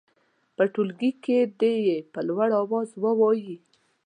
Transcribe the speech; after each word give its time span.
په 0.55 0.63
ټولګي 0.73 1.11
کې 1.23 1.37
دې 1.59 1.73
یې 1.87 1.97
په 2.13 2.19
لوړ 2.27 2.49
اواز 2.61 2.89
ووايي. 3.03 3.57